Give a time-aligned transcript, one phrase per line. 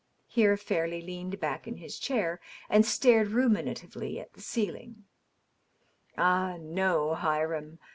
[0.27, 5.03] .''Here Fair leigh leaned back in his chair and stared ruminatively at the ceiling."
[6.17, 7.77] Ah, no, Hiram.